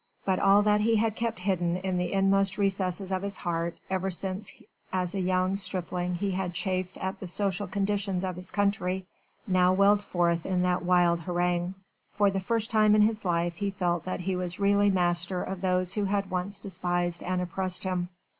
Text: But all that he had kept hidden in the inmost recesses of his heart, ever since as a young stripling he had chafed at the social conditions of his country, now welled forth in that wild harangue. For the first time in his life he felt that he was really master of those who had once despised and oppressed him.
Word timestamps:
But 0.25 0.39
all 0.39 0.63
that 0.63 0.81
he 0.81 0.95
had 0.95 1.15
kept 1.15 1.37
hidden 1.37 1.77
in 1.77 1.99
the 1.99 2.11
inmost 2.11 2.57
recesses 2.57 3.11
of 3.11 3.21
his 3.21 3.37
heart, 3.37 3.79
ever 3.87 4.09
since 4.09 4.51
as 4.91 5.13
a 5.13 5.19
young 5.21 5.57
stripling 5.57 6.15
he 6.15 6.31
had 6.31 6.55
chafed 6.55 6.97
at 6.97 7.19
the 7.19 7.27
social 7.27 7.67
conditions 7.67 8.23
of 8.23 8.35
his 8.35 8.49
country, 8.49 9.05
now 9.45 9.73
welled 9.73 10.01
forth 10.01 10.43
in 10.43 10.63
that 10.63 10.83
wild 10.83 11.19
harangue. 11.21 11.75
For 12.11 12.31
the 12.31 12.39
first 12.39 12.71
time 12.71 12.95
in 12.95 13.01
his 13.03 13.23
life 13.23 13.53
he 13.57 13.69
felt 13.69 14.03
that 14.05 14.21
he 14.21 14.35
was 14.35 14.59
really 14.59 14.89
master 14.89 15.43
of 15.43 15.61
those 15.61 15.93
who 15.93 16.05
had 16.05 16.31
once 16.31 16.57
despised 16.57 17.21
and 17.21 17.39
oppressed 17.39 17.83
him. 17.83 18.09